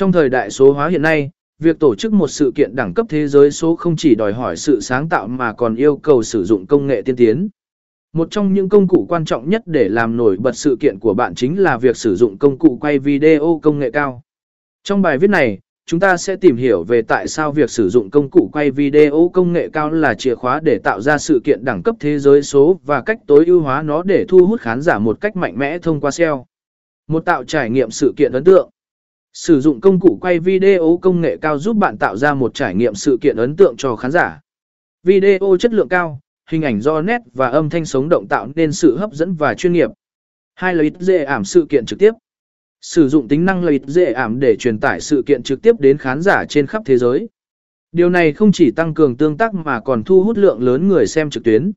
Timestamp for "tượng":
28.44-28.70, 33.56-33.74